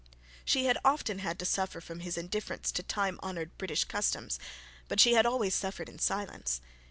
[0.43, 4.39] She had often had to suffer from his indifference to time honoured British customs;
[4.87, 6.59] but she had always suffered in silence.